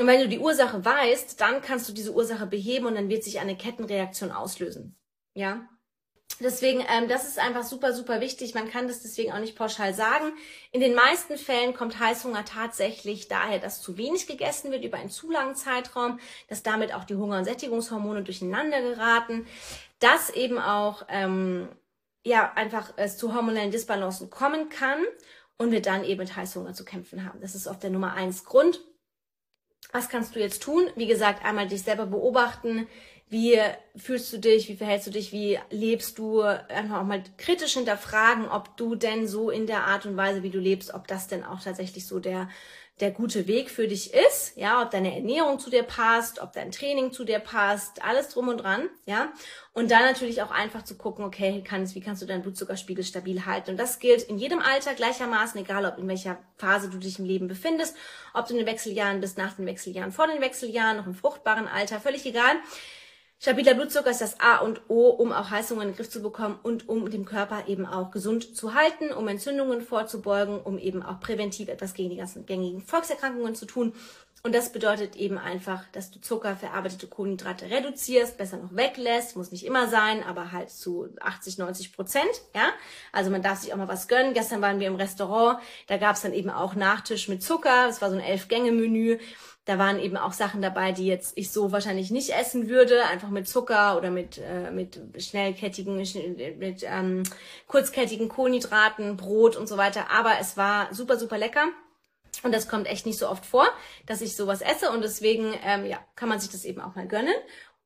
Und 0.00 0.06
wenn 0.06 0.22
du 0.22 0.26
die 0.26 0.38
Ursache 0.38 0.82
weißt, 0.82 1.38
dann 1.38 1.60
kannst 1.60 1.86
du 1.86 1.92
diese 1.92 2.14
Ursache 2.14 2.46
beheben 2.46 2.86
und 2.86 2.94
dann 2.94 3.10
wird 3.10 3.24
sich 3.24 3.40
eine 3.40 3.58
Kettenreaktion 3.58 4.32
auslösen. 4.32 4.96
Ja? 5.34 5.68
Deswegen, 6.40 6.82
ähm, 6.88 7.08
das 7.08 7.28
ist 7.28 7.38
einfach 7.38 7.62
super, 7.62 7.92
super 7.92 8.22
wichtig. 8.22 8.54
Man 8.54 8.70
kann 8.70 8.88
das 8.88 9.02
deswegen 9.02 9.32
auch 9.32 9.38
nicht 9.38 9.54
pauschal 9.54 9.92
sagen. 9.92 10.32
In 10.72 10.80
den 10.80 10.94
meisten 10.94 11.36
Fällen 11.36 11.74
kommt 11.74 11.98
Heißhunger 11.98 12.46
tatsächlich 12.46 13.28
daher, 13.28 13.58
dass 13.58 13.82
zu 13.82 13.98
wenig 13.98 14.26
gegessen 14.26 14.72
wird 14.72 14.82
über 14.82 14.96
einen 14.96 15.10
zu 15.10 15.30
langen 15.30 15.56
Zeitraum, 15.56 16.20
dass 16.48 16.62
damit 16.62 16.94
auch 16.94 17.04
die 17.04 17.16
Hunger- 17.16 17.36
und 17.36 17.44
Sättigungshormone 17.44 18.22
durcheinander 18.22 18.80
geraten, 18.80 19.46
dass 19.98 20.30
eben 20.30 20.58
auch 20.58 21.04
ähm, 21.10 21.68
ja 22.24 22.52
einfach 22.54 22.92
es 22.96 23.16
zu 23.16 23.34
hormonellen 23.34 23.70
Disbalancen 23.70 24.30
kommen 24.30 24.68
kann 24.68 24.98
und 25.58 25.70
wir 25.70 25.82
dann 25.82 26.04
eben 26.04 26.20
mit 26.20 26.34
Heißhunger 26.34 26.72
zu 26.72 26.84
kämpfen 26.84 27.24
haben. 27.24 27.40
Das 27.40 27.54
ist 27.54 27.66
oft 27.66 27.82
der 27.82 27.90
Nummer 27.90 28.14
eins 28.14 28.44
Grund. 28.44 28.80
Was 29.92 30.08
kannst 30.08 30.34
du 30.34 30.40
jetzt 30.40 30.62
tun? 30.62 30.88
Wie 30.96 31.06
gesagt, 31.06 31.44
einmal 31.44 31.68
dich 31.68 31.82
selber 31.82 32.06
beobachten, 32.06 32.88
wie 33.28 33.58
fühlst 33.96 34.32
du 34.32 34.38
dich, 34.38 34.68
wie 34.68 34.76
verhältst 34.76 35.06
du 35.06 35.10
dich, 35.10 35.32
wie 35.32 35.58
lebst 35.70 36.18
du, 36.18 36.42
einfach 36.42 37.00
auch 37.00 37.04
mal 37.04 37.22
kritisch 37.36 37.74
hinterfragen, 37.74 38.48
ob 38.48 38.76
du 38.76 38.94
denn 38.94 39.26
so 39.26 39.50
in 39.50 39.66
der 39.66 39.84
Art 39.84 40.06
und 40.06 40.16
Weise, 40.16 40.42
wie 40.42 40.50
du 40.50 40.58
lebst, 40.58 40.92
ob 40.94 41.06
das 41.06 41.28
denn 41.28 41.44
auch 41.44 41.60
tatsächlich 41.60 42.06
so 42.06 42.18
der 42.20 42.48
der 43.00 43.10
gute 43.10 43.48
Weg 43.48 43.70
für 43.70 43.88
dich 43.88 44.14
ist, 44.14 44.56
ja, 44.56 44.80
ob 44.80 44.92
deine 44.92 45.16
Ernährung 45.16 45.58
zu 45.58 45.68
dir 45.68 45.82
passt, 45.82 46.40
ob 46.40 46.52
dein 46.52 46.70
Training 46.70 47.10
zu 47.12 47.24
dir 47.24 47.40
passt, 47.40 48.04
alles 48.04 48.28
drum 48.28 48.48
und 48.48 48.58
dran, 48.58 48.88
ja. 49.04 49.32
Und 49.72 49.90
dann 49.90 50.02
natürlich 50.02 50.42
auch 50.42 50.52
einfach 50.52 50.84
zu 50.84 50.96
gucken, 50.96 51.24
okay, 51.24 51.64
kannst, 51.66 51.96
wie 51.96 52.00
kannst 52.00 52.22
du 52.22 52.26
deinen 52.26 52.42
Blutzuckerspiegel 52.42 53.02
stabil 53.02 53.44
halten? 53.46 53.72
Und 53.72 53.76
das 53.78 53.98
gilt 53.98 54.22
in 54.22 54.38
jedem 54.38 54.60
Alter 54.60 54.94
gleichermaßen, 54.94 55.60
egal 55.60 55.84
ob 55.86 55.98
in 55.98 56.06
welcher 56.06 56.38
Phase 56.56 56.88
du 56.88 56.98
dich 56.98 57.18
im 57.18 57.24
Leben 57.24 57.48
befindest, 57.48 57.96
ob 58.32 58.46
du 58.46 58.52
in 58.52 58.58
den 58.58 58.66
Wechseljahren 58.66 59.20
bist, 59.20 59.38
nach 59.38 59.54
den 59.54 59.66
Wechseljahren, 59.66 60.12
vor 60.12 60.28
den 60.28 60.40
Wechseljahren, 60.40 60.96
noch 60.96 61.06
im 61.06 61.14
fruchtbaren 61.16 61.66
Alter, 61.66 61.98
völlig 61.98 62.24
egal. 62.26 62.54
Stabiler 63.44 63.74
Blutzucker 63.74 64.10
ist 64.10 64.22
das 64.22 64.40
A 64.40 64.56
und 64.56 64.80
O, 64.88 65.10
um 65.10 65.30
auch 65.30 65.50
Heißhunger 65.50 65.82
in 65.82 65.88
den 65.88 65.96
Griff 65.96 66.08
zu 66.08 66.22
bekommen 66.22 66.58
und 66.62 66.88
um 66.88 67.10
den 67.10 67.26
Körper 67.26 67.68
eben 67.68 67.84
auch 67.84 68.10
gesund 68.10 68.56
zu 68.56 68.72
halten, 68.72 69.12
um 69.12 69.28
Entzündungen 69.28 69.82
vorzubeugen, 69.82 70.58
um 70.62 70.78
eben 70.78 71.02
auch 71.02 71.20
präventiv 71.20 71.68
etwas 71.68 71.92
gegen 71.92 72.08
die 72.08 72.16
ganzen 72.16 72.46
gängigen 72.46 72.80
Volkserkrankungen 72.80 73.54
zu 73.54 73.66
tun. 73.66 73.92
Und 74.46 74.54
das 74.54 74.72
bedeutet 74.72 75.16
eben 75.16 75.38
einfach, 75.38 75.84
dass 75.92 76.10
du 76.10 76.20
Zucker, 76.20 76.54
verarbeitete 76.54 77.06
Kohlenhydrate 77.06 77.70
reduzierst, 77.70 78.36
besser 78.36 78.58
noch 78.58 78.76
weglässt, 78.76 79.36
muss 79.36 79.52
nicht 79.52 79.64
immer 79.64 79.88
sein, 79.88 80.22
aber 80.22 80.52
halt 80.52 80.68
zu 80.68 81.08
80, 81.18 81.56
90 81.56 81.94
Prozent, 81.94 82.28
ja. 82.54 82.68
Also 83.10 83.30
man 83.30 83.40
darf 83.40 83.60
sich 83.60 83.72
auch 83.72 83.78
mal 83.78 83.88
was 83.88 84.06
gönnen. 84.06 84.34
Gestern 84.34 84.60
waren 84.60 84.80
wir 84.80 84.88
im 84.88 84.96
Restaurant, 84.96 85.60
da 85.86 85.96
gab 85.96 86.16
es 86.16 86.20
dann 86.20 86.34
eben 86.34 86.50
auch 86.50 86.74
Nachtisch 86.74 87.26
mit 87.28 87.42
Zucker, 87.42 87.86
das 87.86 88.02
war 88.02 88.10
so 88.10 88.16
ein 88.16 88.22
Elf-Gänge-Menü. 88.22 89.18
Da 89.64 89.78
waren 89.78 89.98
eben 89.98 90.18
auch 90.18 90.34
Sachen 90.34 90.60
dabei, 90.60 90.92
die 90.92 91.06
jetzt 91.06 91.38
ich 91.38 91.50
so 91.50 91.72
wahrscheinlich 91.72 92.10
nicht 92.10 92.28
essen 92.28 92.68
würde, 92.68 93.06
einfach 93.06 93.30
mit 93.30 93.48
Zucker 93.48 93.96
oder 93.96 94.10
mit, 94.10 94.36
äh, 94.36 94.70
mit 94.70 95.00
schnellkettigen, 95.16 95.96
mit 95.96 96.84
ähm, 96.86 97.22
kurzkettigen 97.66 98.28
Kohlenhydraten, 98.28 99.16
Brot 99.16 99.56
und 99.56 99.70
so 99.70 99.78
weiter. 99.78 100.10
Aber 100.10 100.32
es 100.38 100.58
war 100.58 100.92
super, 100.92 101.18
super 101.18 101.38
lecker. 101.38 101.68
Und 102.42 102.52
das 102.52 102.68
kommt 102.68 102.86
echt 102.86 103.06
nicht 103.06 103.18
so 103.18 103.28
oft 103.28 103.44
vor, 103.44 103.66
dass 104.06 104.20
ich 104.20 104.36
sowas 104.36 104.60
esse. 104.60 104.90
Und 104.90 105.02
deswegen 105.02 105.54
ähm, 105.64 105.86
ja, 105.86 105.98
kann 106.16 106.28
man 106.28 106.40
sich 106.40 106.50
das 106.50 106.64
eben 106.64 106.80
auch 106.80 106.94
mal 106.94 107.06
gönnen. 107.06 107.34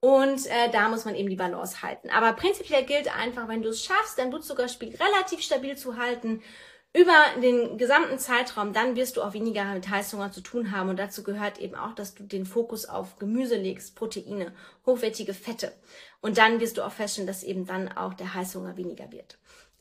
Und 0.00 0.46
äh, 0.46 0.70
da 0.70 0.88
muss 0.88 1.04
man 1.04 1.14
eben 1.14 1.28
die 1.28 1.36
Balance 1.36 1.82
halten. 1.82 2.10
Aber 2.10 2.32
prinzipiell 2.34 2.84
gilt 2.84 3.14
einfach, 3.14 3.48
wenn 3.48 3.62
du 3.62 3.70
es 3.70 3.84
schaffst, 3.84 4.18
dein 4.18 4.30
Blutzuckerspiegel 4.30 4.98
relativ 5.00 5.40
stabil 5.40 5.76
zu 5.76 5.96
halten, 5.96 6.40
über 6.94 7.40
den 7.42 7.76
gesamten 7.76 8.18
Zeitraum, 8.18 8.72
dann 8.72 8.96
wirst 8.96 9.16
du 9.16 9.22
auch 9.22 9.34
weniger 9.34 9.64
mit 9.74 9.88
Heißhunger 9.88 10.32
zu 10.32 10.40
tun 10.40 10.72
haben. 10.72 10.88
Und 10.88 10.98
dazu 10.98 11.22
gehört 11.22 11.58
eben 11.58 11.74
auch, 11.74 11.94
dass 11.94 12.14
du 12.14 12.22
den 12.22 12.46
Fokus 12.46 12.86
auf 12.86 13.18
Gemüse 13.18 13.56
legst, 13.56 13.94
Proteine, 13.94 14.54
hochwertige 14.86 15.34
Fette. 15.34 15.72
Und 16.20 16.38
dann 16.38 16.60
wirst 16.60 16.78
du 16.78 16.82
auch 16.82 16.92
feststellen, 16.92 17.26
dass 17.26 17.42
eben 17.42 17.66
dann 17.66 17.88
auch 17.88 18.14
der 18.14 18.34
Heißhunger 18.34 18.76
weniger 18.76 19.12
wird. 19.12 19.38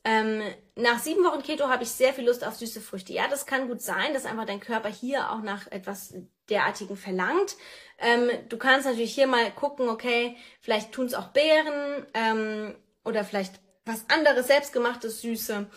Ähm, 0.08 0.42
nach 0.76 1.00
sieben 1.00 1.26
Wochen 1.26 1.44
Keto 1.44 1.68
habe 1.68 1.84
ich 1.84 1.92
sehr 1.92 2.14
viel 2.14 2.26
Lust 2.26 2.48
auf 2.48 2.56
süße 2.56 2.80
Früchte. 2.80 3.12
Ja, 3.12 3.28
das 3.28 3.46
kann 3.46 3.68
gut 3.68 3.82
sein, 3.82 4.14
dass 4.14 4.26
einfach 4.26 4.46
dein 4.46 4.62
Körper 4.62 4.88
hier 4.88 5.32
auch 5.32 5.42
nach 5.42 5.70
etwas 5.70 6.14
derartigen 6.50 6.96
verlangt. 6.96 7.58
Ähm, 7.98 8.30
du 8.48 8.58
kannst 8.58 8.88
natürlich 8.88 9.14
hier 9.14 9.28
mal 9.28 9.52
gucken, 9.52 9.90
okay, 9.90 10.38
vielleicht 10.62 10.94
tun 10.94 11.08
es 11.08 11.14
auch 11.14 11.28
Beeren 11.30 12.06
ähm, 12.14 12.76
oder 13.04 13.26
vielleicht 13.26 13.56
was 13.86 14.06
anderes, 14.10 14.48
selbstgemachtes 14.48 15.22
Süße. 15.22 15.68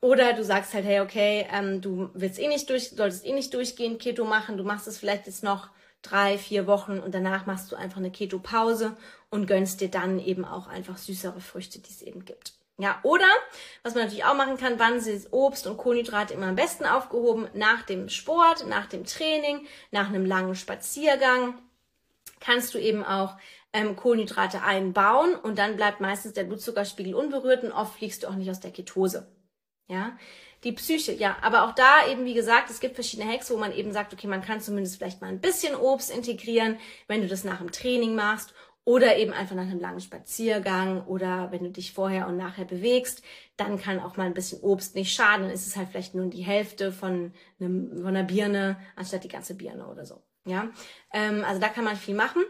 Oder 0.00 0.32
du 0.32 0.42
sagst 0.42 0.74
halt, 0.74 0.84
hey, 0.84 0.98
okay, 0.98 1.46
ähm, 1.52 1.80
du 1.80 2.10
willst 2.12 2.40
eh 2.40 2.48
nicht 2.48 2.68
durch, 2.70 2.90
solltest 2.90 3.24
eh 3.24 3.32
nicht 3.32 3.54
durchgehend 3.54 4.02
Keto 4.02 4.24
machen, 4.24 4.56
du 4.56 4.64
machst 4.64 4.88
es 4.88 4.98
vielleicht 4.98 5.26
jetzt 5.26 5.44
noch 5.44 5.70
drei, 6.02 6.38
vier 6.38 6.66
Wochen 6.66 6.98
und 6.98 7.14
danach 7.14 7.46
machst 7.46 7.70
du 7.70 7.76
einfach 7.76 7.98
eine 7.98 8.10
Keto-Pause 8.10 8.96
und 9.30 9.46
gönnst 9.46 9.80
dir 9.80 9.90
dann 9.90 10.18
eben 10.18 10.44
auch 10.44 10.66
einfach 10.66 10.98
süßere 10.98 11.40
Früchte, 11.40 11.78
die 11.78 11.90
es 11.90 12.02
eben 12.02 12.24
gibt. 12.24 12.55
Ja, 12.78 13.00
oder 13.02 13.26
was 13.82 13.94
man 13.94 14.04
natürlich 14.04 14.24
auch 14.24 14.34
machen 14.34 14.58
kann, 14.58 14.78
wann 14.78 15.00
sind 15.00 15.32
Obst 15.32 15.66
und 15.66 15.78
Kohlenhydrate 15.78 16.34
immer 16.34 16.48
am 16.48 16.56
besten 16.56 16.84
aufgehoben? 16.84 17.48
Nach 17.54 17.82
dem 17.82 18.10
Sport, 18.10 18.66
nach 18.66 18.86
dem 18.86 19.04
Training, 19.04 19.66
nach 19.90 20.08
einem 20.08 20.26
langen 20.26 20.54
Spaziergang 20.54 21.54
kannst 22.38 22.74
du 22.74 22.78
eben 22.78 23.02
auch 23.02 23.36
ähm, 23.72 23.96
Kohlenhydrate 23.96 24.62
einbauen 24.62 25.34
und 25.34 25.58
dann 25.58 25.76
bleibt 25.76 26.00
meistens 26.00 26.34
der 26.34 26.44
Blutzuckerspiegel 26.44 27.14
unberührt 27.14 27.64
und 27.64 27.72
oft 27.72 27.96
fliegst 27.96 28.22
du 28.22 28.28
auch 28.28 28.34
nicht 28.34 28.50
aus 28.50 28.60
der 28.60 28.72
Ketose. 28.72 29.34
Ja, 29.88 30.18
die 30.64 30.72
Psyche, 30.72 31.12
ja, 31.12 31.36
aber 31.42 31.64
auch 31.64 31.72
da 31.72 32.06
eben, 32.08 32.24
wie 32.24 32.34
gesagt, 32.34 32.70
es 32.70 32.80
gibt 32.80 32.96
verschiedene 32.96 33.30
Hacks, 33.30 33.50
wo 33.50 33.56
man 33.56 33.72
eben 33.72 33.92
sagt, 33.92 34.12
okay, 34.12 34.26
man 34.26 34.42
kann 34.42 34.60
zumindest 34.60 34.96
vielleicht 34.96 35.20
mal 35.20 35.28
ein 35.28 35.40
bisschen 35.40 35.76
Obst 35.76 36.10
integrieren, 36.10 36.78
wenn 37.06 37.22
du 37.22 37.28
das 37.28 37.44
nach 37.44 37.58
dem 37.58 37.70
Training 37.70 38.14
machst 38.14 38.52
oder 38.86 39.16
eben 39.16 39.32
einfach 39.32 39.56
nach 39.56 39.64
einem 39.64 39.80
langen 39.80 40.00
Spaziergang 40.00 41.04
oder 41.06 41.50
wenn 41.50 41.64
du 41.64 41.70
dich 41.70 41.92
vorher 41.92 42.28
und 42.28 42.36
nachher 42.36 42.64
bewegst, 42.64 43.20
dann 43.56 43.80
kann 43.80 43.98
auch 43.98 44.16
mal 44.16 44.26
ein 44.26 44.32
bisschen 44.32 44.60
Obst 44.60 44.94
nicht 44.94 45.12
schaden. 45.12 45.42
Dann 45.42 45.50
ist 45.50 45.66
es 45.66 45.76
halt 45.76 45.88
vielleicht 45.88 46.14
nur 46.14 46.26
die 46.26 46.44
Hälfte 46.44 46.92
von, 46.92 47.32
einem, 47.58 47.96
von 47.96 48.06
einer 48.06 48.22
Birne 48.22 48.78
anstatt 48.94 49.24
die 49.24 49.28
ganze 49.28 49.56
Birne 49.56 49.88
oder 49.88 50.06
so. 50.06 50.22
Ja, 50.46 50.70
ähm, 51.12 51.44
also 51.44 51.60
da 51.60 51.68
kann 51.68 51.84
man 51.84 51.96
viel 51.96 52.14
machen. 52.14 52.44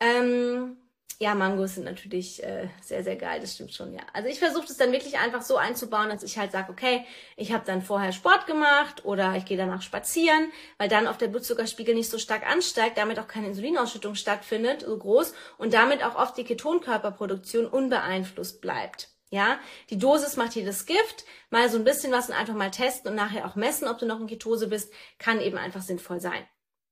Ähm, 0.00 0.78
ja, 1.18 1.34
Mangos 1.34 1.74
sind 1.76 1.84
natürlich 1.84 2.42
äh, 2.42 2.68
sehr, 2.80 3.04
sehr 3.04 3.16
geil, 3.16 3.40
das 3.40 3.54
stimmt 3.54 3.72
schon, 3.72 3.92
ja. 3.92 4.02
Also 4.12 4.28
ich 4.28 4.38
versuche 4.38 4.66
das 4.66 4.76
dann 4.76 4.92
wirklich 4.92 5.18
einfach 5.18 5.42
so 5.42 5.56
einzubauen, 5.56 6.08
dass 6.08 6.22
ich 6.22 6.38
halt 6.38 6.52
sage, 6.52 6.72
okay, 6.72 7.04
ich 7.36 7.52
habe 7.52 7.64
dann 7.64 7.82
vorher 7.82 8.12
Sport 8.12 8.46
gemacht 8.46 9.04
oder 9.04 9.36
ich 9.36 9.44
gehe 9.44 9.56
danach 9.56 9.82
spazieren, 9.82 10.50
weil 10.78 10.88
dann 10.88 11.06
auf 11.06 11.18
der 11.18 11.28
Blutzuckerspiegel 11.28 11.94
nicht 11.94 12.10
so 12.10 12.18
stark 12.18 12.48
ansteigt, 12.48 12.98
damit 12.98 13.18
auch 13.18 13.28
keine 13.28 13.48
Insulinausschüttung 13.48 14.14
stattfindet, 14.14 14.82
so 14.82 14.96
groß 14.96 15.34
und 15.58 15.74
damit 15.74 16.04
auch 16.04 16.16
oft 16.16 16.36
die 16.36 16.44
Ketonkörperproduktion 16.44 17.66
unbeeinflusst 17.66 18.60
bleibt. 18.60 19.08
Ja, 19.30 19.58
die 19.88 19.96
Dosis 19.96 20.36
macht 20.36 20.52
hier 20.52 20.66
das 20.66 20.84
Gift. 20.84 21.24
Mal 21.48 21.70
so 21.70 21.78
ein 21.78 21.84
bisschen 21.84 22.12
was 22.12 22.28
und 22.28 22.34
einfach 22.34 22.54
mal 22.54 22.70
testen 22.70 23.10
und 23.10 23.16
nachher 23.16 23.46
auch 23.46 23.54
messen, 23.54 23.88
ob 23.88 23.98
du 23.98 24.04
noch 24.04 24.20
in 24.20 24.26
Ketose 24.26 24.68
bist, 24.68 24.92
kann 25.18 25.40
eben 25.40 25.56
einfach 25.56 25.80
sinnvoll 25.80 26.20
sein. 26.20 26.46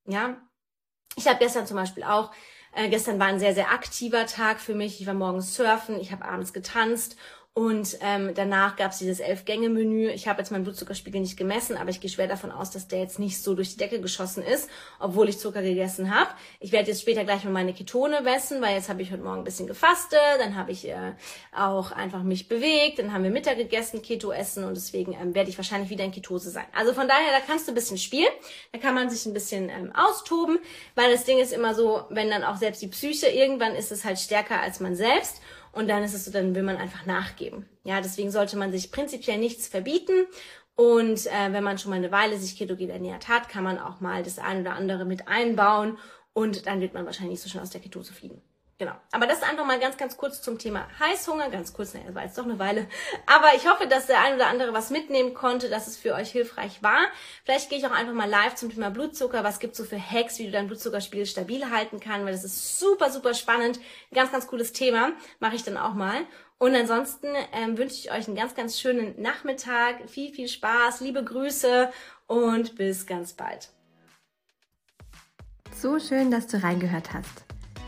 Ja, 0.06 0.40
ich 1.16 1.28
habe 1.28 1.38
gestern 1.38 1.66
zum 1.66 1.76
Beispiel 1.76 2.02
auch 2.02 2.30
Äh, 2.72 2.88
gestern 2.88 3.18
war 3.18 3.26
ein 3.26 3.40
sehr, 3.40 3.54
sehr 3.54 3.70
aktiver 3.70 4.26
Tag 4.26 4.60
für 4.60 4.74
mich. 4.74 5.00
Ich 5.00 5.06
war 5.06 5.14
morgens 5.14 5.54
surfen, 5.54 5.98
ich 6.00 6.12
habe 6.12 6.24
abends 6.24 6.52
getanzt 6.52 7.16
und 7.52 7.98
ähm, 8.00 8.32
danach 8.34 8.76
gab 8.76 8.92
es 8.92 8.98
dieses 8.98 9.18
Elf-Gänge-Menü. 9.18 10.08
Ich 10.10 10.28
habe 10.28 10.38
jetzt 10.38 10.52
meinen 10.52 10.62
Blutzuckerspiegel 10.62 11.20
nicht 11.20 11.36
gemessen, 11.36 11.76
aber 11.76 11.90
ich 11.90 12.00
gehe 12.00 12.08
schwer 12.08 12.28
davon 12.28 12.52
aus, 12.52 12.70
dass 12.70 12.86
der 12.86 13.00
jetzt 13.00 13.18
nicht 13.18 13.42
so 13.42 13.56
durch 13.56 13.72
die 13.72 13.76
Decke 13.76 14.00
geschossen 14.00 14.44
ist, 14.44 14.70
obwohl 15.00 15.28
ich 15.28 15.38
Zucker 15.40 15.60
gegessen 15.60 16.14
habe. 16.14 16.30
Ich 16.60 16.70
werde 16.70 16.90
jetzt 16.90 17.00
später 17.00 17.24
gleich 17.24 17.42
mal 17.42 17.50
meine 17.50 17.74
Ketone 17.74 18.20
messen, 18.20 18.62
weil 18.62 18.76
jetzt 18.76 18.88
habe 18.88 19.02
ich 19.02 19.10
heute 19.10 19.24
Morgen 19.24 19.38
ein 19.38 19.44
bisschen 19.44 19.66
gefastet, 19.66 20.20
dann 20.38 20.54
habe 20.54 20.70
ich 20.70 20.88
äh, 20.88 21.14
auch 21.52 21.90
einfach 21.90 22.22
mich 22.22 22.46
bewegt, 22.46 23.00
dann 23.00 23.12
haben 23.12 23.24
wir 23.24 23.30
Mittag 23.30 23.56
gegessen, 23.56 24.00
Keto 24.00 24.30
essen 24.30 24.62
und 24.62 24.76
deswegen 24.76 25.14
ähm, 25.14 25.34
werde 25.34 25.50
ich 25.50 25.58
wahrscheinlich 25.58 25.90
wieder 25.90 26.04
in 26.04 26.12
Ketose 26.12 26.50
sein. 26.50 26.66
Also 26.72 26.94
von 26.94 27.08
daher, 27.08 27.32
da 27.32 27.40
kannst 27.44 27.66
du 27.66 27.72
ein 27.72 27.74
bisschen 27.74 27.98
spielen, 27.98 28.30
da 28.70 28.78
kann 28.78 28.94
man 28.94 29.10
sich 29.10 29.26
ein 29.26 29.34
bisschen 29.34 29.70
ähm, 29.70 29.92
austoben, 29.92 30.60
weil 30.94 31.10
das 31.10 31.24
Ding 31.24 31.38
ist 31.38 31.52
immer 31.52 31.74
so, 31.74 32.04
wenn 32.10 32.30
dann 32.30 32.44
auch 32.44 32.58
selbst 32.58 32.80
die 32.80 32.88
Psyche, 32.88 33.26
irgendwann 33.26 33.74
ist 33.74 33.90
es 33.90 34.04
halt 34.04 34.20
stärker 34.20 34.60
als 34.60 34.78
man 34.78 34.94
selbst. 34.94 35.40
Und 35.72 35.88
dann 35.88 36.02
ist 36.02 36.14
es 36.14 36.24
so, 36.24 36.30
dann 36.30 36.54
will 36.54 36.62
man 36.62 36.76
einfach 36.76 37.06
nachgeben. 37.06 37.66
Ja, 37.84 38.00
deswegen 38.00 38.30
sollte 38.30 38.56
man 38.56 38.72
sich 38.72 38.90
prinzipiell 38.90 39.38
nichts 39.38 39.68
verbieten. 39.68 40.26
Und 40.74 41.26
äh, 41.26 41.52
wenn 41.52 41.62
man 41.62 41.78
schon 41.78 41.90
mal 41.90 41.96
eine 41.96 42.10
Weile 42.10 42.38
sich 42.38 42.56
ketogen 42.56 42.90
ernährt 42.90 43.28
hat, 43.28 43.48
kann 43.48 43.64
man 43.64 43.78
auch 43.78 44.00
mal 44.00 44.22
das 44.22 44.38
eine 44.38 44.60
oder 44.60 44.74
andere 44.74 45.04
mit 45.04 45.28
einbauen 45.28 45.98
und 46.32 46.66
dann 46.66 46.80
wird 46.80 46.94
man 46.94 47.06
wahrscheinlich 47.06 47.32
nicht 47.32 47.42
so 47.42 47.48
schnell 47.48 47.62
aus 47.62 47.70
der 47.70 47.80
Ketose 47.80 48.12
fliegen. 48.12 48.40
Genau. 48.80 48.94
Aber 49.12 49.26
das 49.26 49.42
einfach 49.42 49.66
mal 49.66 49.78
ganz, 49.78 49.98
ganz 49.98 50.16
kurz 50.16 50.40
zum 50.40 50.58
Thema 50.58 50.88
Heißhunger. 50.98 51.50
Ganz 51.50 51.74
kurz, 51.74 51.92
naja, 51.92 52.14
war 52.14 52.24
jetzt 52.24 52.38
doch 52.38 52.44
eine 52.44 52.58
Weile. 52.58 52.86
Aber 53.26 53.54
ich 53.54 53.68
hoffe, 53.68 53.86
dass 53.86 54.06
der 54.06 54.22
ein 54.22 54.36
oder 54.36 54.46
andere 54.46 54.72
was 54.72 54.88
mitnehmen 54.88 55.34
konnte, 55.34 55.68
dass 55.68 55.86
es 55.86 55.98
für 55.98 56.14
euch 56.14 56.30
hilfreich 56.30 56.82
war. 56.82 57.00
Vielleicht 57.44 57.68
gehe 57.68 57.78
ich 57.78 57.86
auch 57.86 57.90
einfach 57.90 58.14
mal 58.14 58.26
live 58.26 58.54
zum 58.54 58.70
Thema 58.70 58.88
Blutzucker. 58.88 59.44
Was 59.44 59.58
gibt's 59.58 59.76
so 59.76 59.84
für 59.84 60.00
Hacks, 60.00 60.38
wie 60.38 60.46
du 60.46 60.52
deinen 60.52 60.68
Blutzuckerspiegel 60.68 61.26
stabil 61.26 61.70
halten 61.70 62.00
kannst? 62.00 62.24
Weil 62.24 62.32
das 62.32 62.42
ist 62.42 62.78
super, 62.78 63.10
super 63.10 63.34
spannend. 63.34 63.80
Ganz, 64.14 64.32
ganz 64.32 64.46
cooles 64.46 64.72
Thema. 64.72 65.12
Mache 65.40 65.56
ich 65.56 65.62
dann 65.62 65.76
auch 65.76 65.92
mal. 65.92 66.22
Und 66.56 66.74
ansonsten 66.74 67.28
ähm, 67.52 67.76
wünsche 67.76 67.96
ich 67.96 68.10
euch 68.10 68.28
einen 68.28 68.36
ganz, 68.36 68.54
ganz 68.54 68.80
schönen 68.80 69.20
Nachmittag. 69.20 70.08
Viel, 70.08 70.32
viel 70.32 70.48
Spaß. 70.48 71.00
Liebe 71.00 71.22
Grüße 71.22 71.92
und 72.28 72.76
bis 72.76 73.06
ganz 73.06 73.34
bald. 73.34 73.68
So 75.76 75.98
schön, 75.98 76.30
dass 76.30 76.46
du 76.46 76.62
reingehört 76.62 77.12
hast. 77.12 77.49